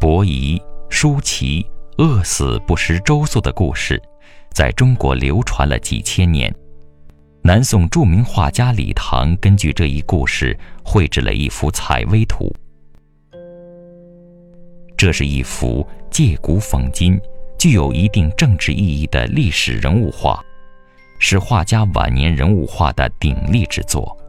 [0.00, 0.60] 伯夷、
[0.90, 1.64] 叔齐
[1.98, 4.02] 饿死不食周粟的故事，
[4.52, 6.52] 在中国流传了几千年。
[7.44, 12.54] 南宋著名画家李唐根据这一故事绘制了一幅《采薇图》。
[14.96, 17.20] 这是一幅借古讽今、
[17.58, 20.40] 具有一定政治意义的历史人物画，
[21.18, 24.16] 是画家晚年人物画的鼎力之作。《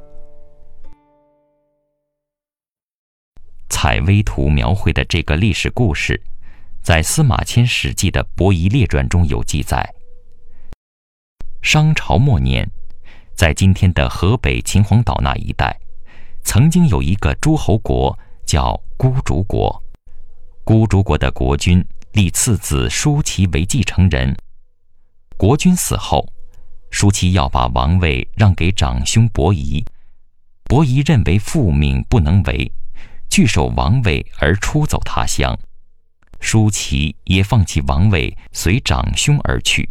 [3.83, 6.23] 采薇图》描绘的这个历史故事，
[6.81, 9.93] 在司马迁《史记》的《伯夷列传》中有记载。
[11.61, 12.65] 商朝末年，
[13.35, 15.77] 在今天的河北秦皇岛那一带，
[16.45, 19.83] 曾经有一个诸侯国叫孤竹国。
[20.63, 24.33] 孤竹国的国君立次子舒淇为继承人。
[25.35, 26.25] 国君死后，
[26.89, 29.83] 舒淇要把王位让给长兄伯夷。
[30.63, 32.71] 伯夷认为父命不能违，
[33.33, 35.57] 拒守王位而出走他乡。
[36.39, 39.89] 舒淇也放弃王位，随长兄而去。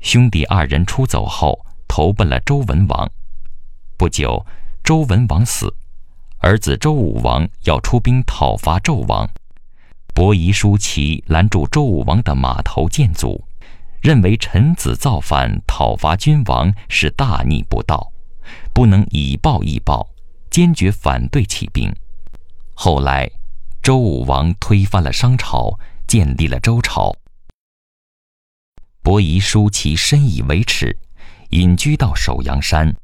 [0.00, 3.08] 兄弟二人出走后，投奔了周文王。
[3.96, 4.44] 不久，
[4.82, 5.72] 周文王死。
[6.38, 9.30] 儿子周武王要出兵讨伐纣王，
[10.12, 13.44] 伯夷叔齐拦住周武王的马头建阻，
[14.00, 18.10] 认为臣子造反讨伐君王是大逆不道，
[18.72, 20.08] 不能以暴易暴，
[20.50, 21.92] 坚决反对起兵。
[22.74, 23.30] 后来，
[23.82, 27.14] 周武王推翻了商朝，建立了周朝。
[29.02, 30.96] 伯夷叔齐深以为耻，
[31.50, 32.94] 隐居到首阳山。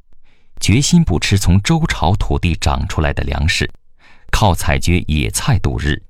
[0.60, 3.70] 决心不吃从周朝土地长出来的粮食，
[4.30, 6.02] 靠采掘野菜度日，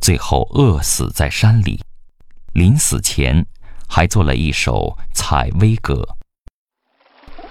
[0.00, 1.80] 最后饿死在山里。
[2.52, 3.46] 临死前，
[3.88, 5.94] 还做了一首《采薇歌》：“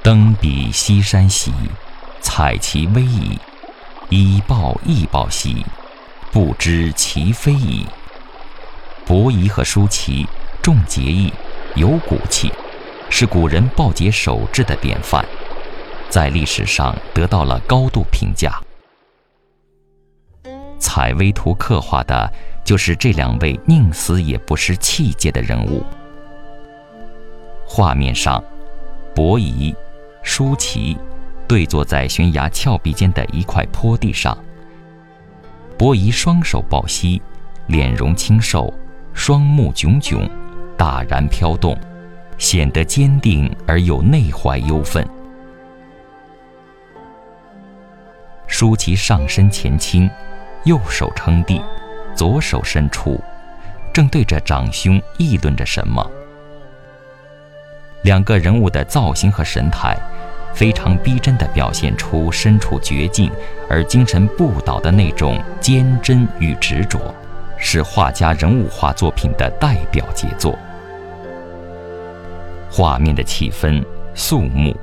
[0.03, 1.51] 登彼西山兮，
[2.39, 3.37] 采其薇矣。
[4.07, 5.65] 以报亦报兮，
[6.31, 7.86] 不知其非矣。”
[9.05, 10.25] 伯夷和叔齐
[10.61, 11.33] 重节义，
[11.75, 12.49] 有骨气，
[13.09, 15.25] 是古人报节守志的典范。
[16.08, 18.58] 在历史上得到了高度评价。
[20.80, 22.31] 《采薇图》刻画的
[22.64, 25.83] 就是这两位宁死也不失气节的人物。
[27.65, 28.41] 画面上，
[29.14, 29.75] 伯夷、
[30.23, 30.97] 叔齐
[31.49, 34.37] 对坐在悬崖峭壁间的一块坡地上。
[35.80, 37.20] 伯夷双手抱膝，
[37.65, 38.71] 脸容清瘦，
[39.15, 40.30] 双目炯炯，
[40.77, 41.76] 大然飘动，
[42.38, 45.04] 显得坚定而又内怀忧愤。
[48.45, 50.08] 舒淇上身前倾，
[50.65, 51.59] 右手撑地，
[52.14, 53.20] 左手伸出，
[53.92, 56.08] 正对着长兄议论着什么。
[58.04, 59.98] 两个人物的造型和神态，
[60.54, 63.32] 非常逼真地表现出身处绝境
[63.70, 66.99] 而精神不倒的那种坚贞与执着，
[67.58, 70.58] 是画家人物画作品的代表杰作。
[72.70, 73.83] 画面的气氛
[74.14, 74.76] 肃穆、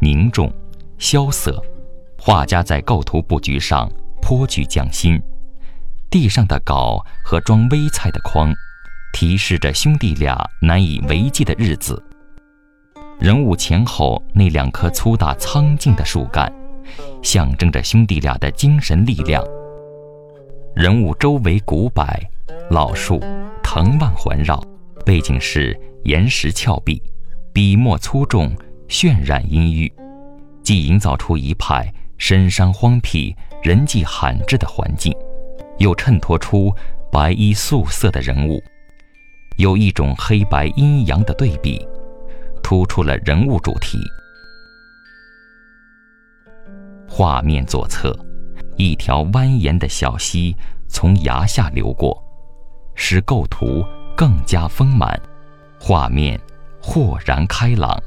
[0.00, 0.52] 凝重、
[0.98, 1.62] 萧瑟。
[2.20, 3.88] 画家在构图布局上
[4.20, 5.22] 颇具匠心，
[6.10, 8.52] 地上的镐和装微菜的筐，
[9.12, 12.02] 提示着兄弟俩难以为继的日子。
[13.20, 16.52] 人物前后那两棵粗大苍劲的树干，
[17.20, 19.44] 象征着兄弟俩的精神力量。
[20.74, 22.06] 人物周围古柏、
[22.70, 23.20] 老树、
[23.62, 24.62] 藤蔓环绕，
[25.04, 27.02] 背景是岩石峭壁，
[27.52, 28.54] 笔墨粗重，
[28.88, 29.92] 渲染阴郁，
[30.62, 31.92] 既营造出一派。
[32.20, 35.14] 深山荒僻、人迹罕至的环境，
[35.78, 36.74] 又衬托出
[37.12, 38.60] 白衣素色的人物，
[39.56, 41.86] 有一种黑白阴阳的对比，
[42.68, 43.98] 突出了人物主题。
[47.08, 48.14] 画面左侧，
[48.76, 50.54] 一条蜿蜒的小溪
[50.86, 52.22] 从崖下流过，
[52.94, 53.82] 使构图
[54.14, 55.18] 更加丰满，
[55.80, 56.38] 画面
[56.78, 57.98] 豁然开朗。